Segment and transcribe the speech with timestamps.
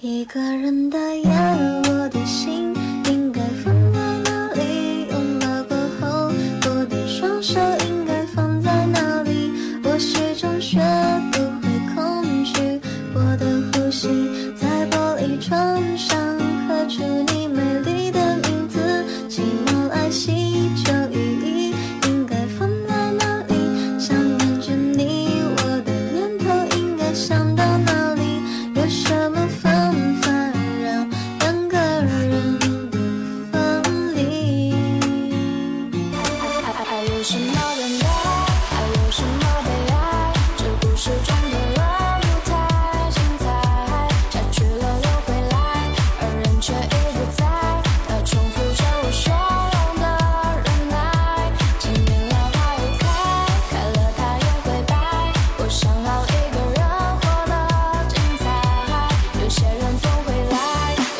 [0.00, 2.72] 一个人的夜我的心
[3.06, 3.98] 应该放在
[4.30, 5.08] 哪里？
[5.10, 6.30] 拥抱过后
[6.66, 7.58] 我的双手
[7.88, 9.50] 应该放在哪里？
[9.82, 10.78] 我始终学
[11.32, 12.80] 不会控制
[13.12, 14.08] 我的呼吸
[14.54, 16.07] 在玻璃窗上。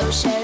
[0.08, 0.37] ocean.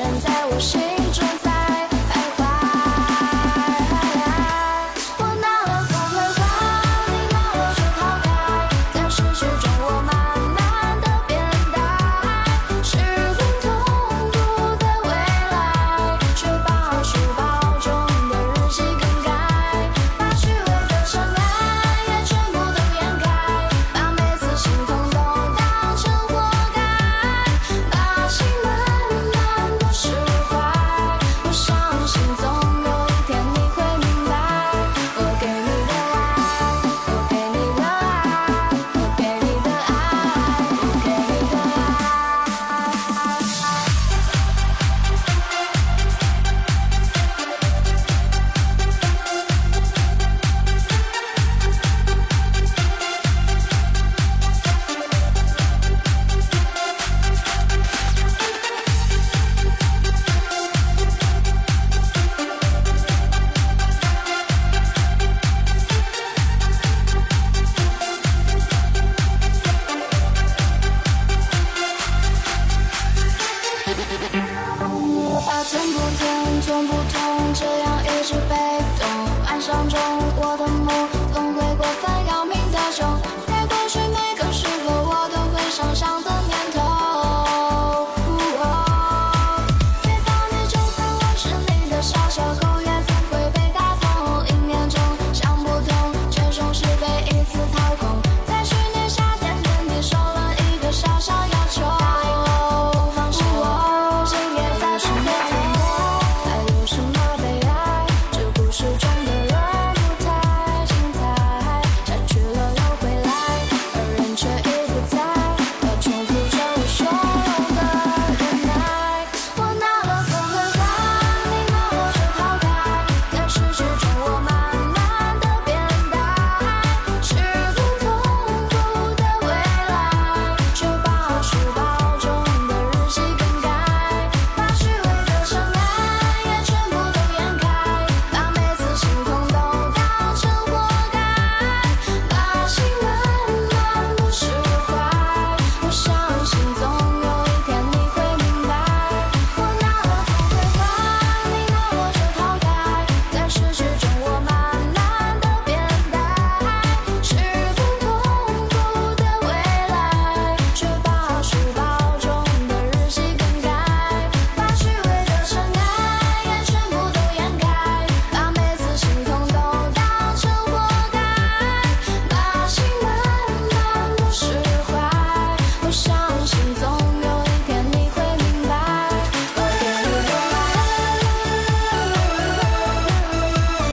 [76.65, 76.94] tremble.